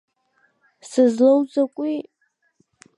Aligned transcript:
Сызлоу 0.89 1.39
закәи?! 1.51 1.97